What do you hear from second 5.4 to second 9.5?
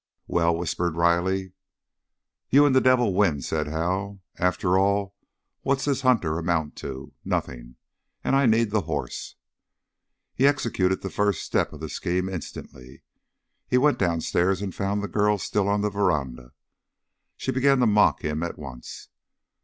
what's this Hunter amount to? Nothing. And I need the horse!"